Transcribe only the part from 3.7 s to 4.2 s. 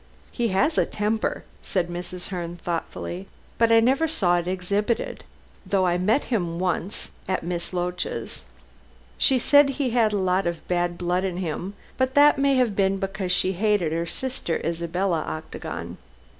I never